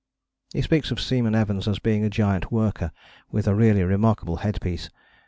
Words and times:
"He 0.55 0.63
speaks 0.63 0.89
of 0.89 0.99
Seaman 0.99 1.35
Evans 1.35 1.67
as 1.67 1.77
being 1.77 2.03
a 2.03 2.09
giant 2.09 2.51
worker 2.51 2.91
with 3.29 3.47
a 3.47 3.53
really 3.53 3.83
remarkable 3.83 4.37
headpiece. 4.37 4.89